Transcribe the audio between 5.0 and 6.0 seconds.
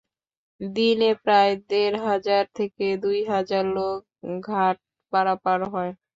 পারাপার হয়।